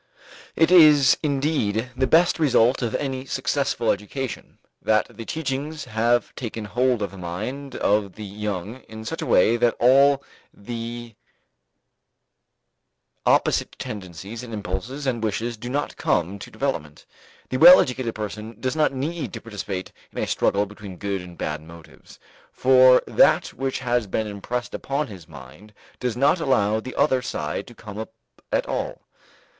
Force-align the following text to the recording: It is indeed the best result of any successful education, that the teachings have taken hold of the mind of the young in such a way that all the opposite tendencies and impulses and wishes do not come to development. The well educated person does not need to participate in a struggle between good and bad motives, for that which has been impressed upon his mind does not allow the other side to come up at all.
It 0.55 0.71
is 0.71 1.15
indeed 1.21 1.91
the 1.95 2.07
best 2.07 2.39
result 2.39 2.81
of 2.81 2.95
any 2.95 3.23
successful 3.27 3.91
education, 3.91 4.57
that 4.81 5.15
the 5.15 5.25
teachings 5.25 5.85
have 5.85 6.33
taken 6.33 6.65
hold 6.65 7.03
of 7.03 7.11
the 7.11 7.19
mind 7.19 7.75
of 7.75 8.13
the 8.13 8.25
young 8.25 8.77
in 8.89 9.05
such 9.05 9.21
a 9.21 9.27
way 9.27 9.57
that 9.57 9.75
all 9.79 10.23
the 10.51 11.13
opposite 13.27 13.77
tendencies 13.77 14.41
and 14.41 14.55
impulses 14.55 15.05
and 15.05 15.23
wishes 15.23 15.55
do 15.55 15.69
not 15.69 15.97
come 15.97 16.39
to 16.39 16.49
development. 16.49 17.05
The 17.49 17.57
well 17.57 17.79
educated 17.79 18.15
person 18.15 18.57
does 18.59 18.75
not 18.75 18.91
need 18.93 19.31
to 19.33 19.41
participate 19.41 19.91
in 20.11 20.17
a 20.17 20.25
struggle 20.25 20.65
between 20.65 20.97
good 20.97 21.21
and 21.21 21.37
bad 21.37 21.61
motives, 21.61 22.17
for 22.51 23.03
that 23.05 23.49
which 23.53 23.77
has 23.77 24.07
been 24.07 24.25
impressed 24.25 24.73
upon 24.73 25.05
his 25.05 25.27
mind 25.27 25.75
does 25.99 26.17
not 26.17 26.39
allow 26.39 26.79
the 26.79 26.95
other 26.95 27.21
side 27.21 27.67
to 27.67 27.75
come 27.75 27.99
up 27.99 28.13
at 28.51 28.65
all. 28.65 29.03